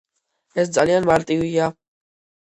ეს 0.61 0.71
ძალიან 0.77 1.05
მარტივია. 1.09 1.67